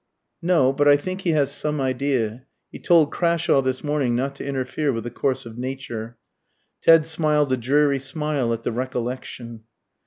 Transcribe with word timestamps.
"No; 0.41 0.73
but 0.73 0.87
I 0.87 0.97
think 0.97 1.21
he 1.21 1.29
has 1.33 1.51
some 1.51 1.79
idea. 1.79 2.47
He 2.71 2.79
told 2.79 3.11
Crashawe 3.11 3.61
this 3.63 3.83
morning 3.83 4.15
not 4.15 4.35
to 4.37 4.43
interfere 4.43 4.91
with 4.91 5.03
the 5.03 5.11
course 5.11 5.45
of 5.45 5.59
nature." 5.59 6.17
Ted 6.81 7.05
smiled 7.05 7.53
a 7.53 7.57
dreary 7.57 7.99
smile 7.99 8.51
at 8.51 8.63
the 8.63 8.71
recollection. 8.71 9.61